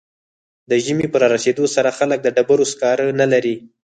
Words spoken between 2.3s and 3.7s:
ډبرو سکاره نلري